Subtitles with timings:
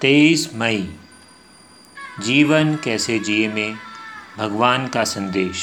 [0.00, 0.96] तेईस मई,
[2.20, 3.76] जीवन कैसे जिए में?
[4.38, 5.62] भगवान का संदेश।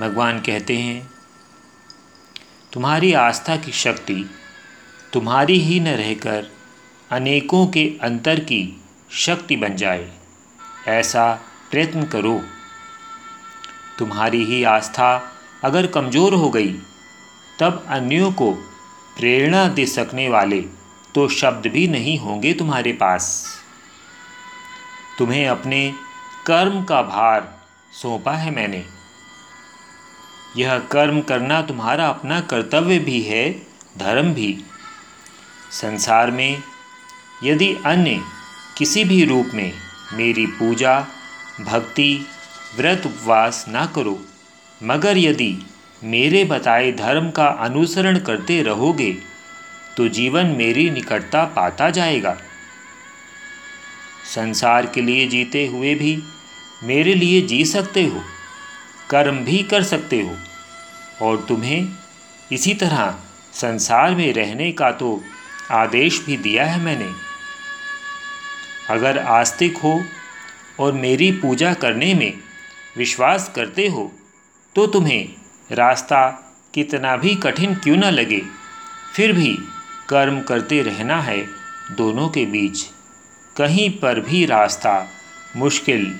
[0.00, 1.10] भगवान कहते हैं,
[2.72, 4.30] तुम्हारी आस्था की शक्ति
[5.12, 6.50] तुम्हारी ही न रहकर
[7.10, 8.62] अनेकों के अंतर की
[9.10, 10.10] शक्ति बन जाए,
[10.88, 11.32] ऐसा
[11.70, 12.40] प्रयत्न करो।
[13.98, 15.12] तुम्हारी ही आस्था
[15.64, 16.72] अगर कमज़ोर हो गई,
[17.60, 18.52] तब अन्यों को
[19.18, 20.64] प्रेरणा दे सकने वाले
[21.14, 23.44] तो शब्द भी नहीं होंगे तुम्हारे पास।
[25.18, 25.92] तुम्हें अपने
[26.46, 27.58] कर्म का भार
[27.92, 28.84] सौंपा है मैंने।
[30.56, 33.50] यह कर्म करना तुम्हारा अपना कर्तव्य भी है,
[33.98, 34.64] धर्म भी।
[35.72, 36.62] संसार में
[37.44, 38.20] यदि अन्य
[38.78, 39.72] किसी भी रूप में
[40.12, 41.00] मेरी पूजा,
[41.60, 42.26] भक्ति,
[42.76, 44.18] व्रत उपवास ना करो,
[44.82, 45.56] मगर यदि
[46.04, 49.37] मेरे बताए धर्म का अनुसरण करते रहोगे
[49.98, 52.36] तो जीवन मेरी निकटता पाता जाएगा।
[54.26, 56.16] संसार के लिए जीते हुए भी
[56.82, 58.22] मेरे लिए जी सकते हो,
[59.10, 60.36] कर्म भी कर सकते हो,
[61.20, 61.88] और तुम्हें
[62.50, 63.14] इसी तरह
[63.54, 65.20] संसार में रहने का तो
[65.72, 67.10] आदेश भी दिया है मैंने।
[68.88, 70.00] अगर आस्तिक हो
[70.78, 72.32] और मेरी पूजा करने में
[72.96, 74.10] विश्वास करते हो
[74.74, 75.28] तो तुम्हें
[75.70, 76.28] रास्ता
[76.74, 78.40] कितना भी कठिन क्यों न लगे,
[79.14, 79.56] फिर भी
[80.08, 81.38] कर्म करते रहना है
[81.90, 82.82] दोनों के बीच।
[83.56, 85.08] कहीं पर भी रास्ता
[85.56, 86.18] मुश्किल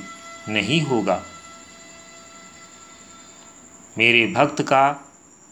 [0.48, 1.22] नहीं होगा।
[3.98, 4.84] मेरे भक्त का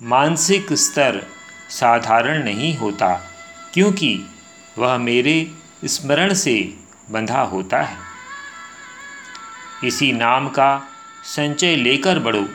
[0.01, 1.23] मानसिक स्तर
[1.70, 3.15] साधारण नहीं होता,
[3.75, 4.27] क्योंकि
[4.78, 5.50] वह मेरे
[5.84, 6.75] स्मरण से
[7.11, 7.97] बंधा होता है।
[9.84, 10.71] इसी नाम का
[11.25, 12.47] संचय लेकर बढ़ो,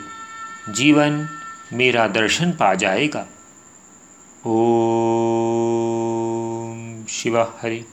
[0.68, 1.28] जीवन
[1.72, 3.26] मेरा दर्शन पा जाएगा।
[4.46, 5.11] ओ
[7.22, 7.84] शिवा हरि।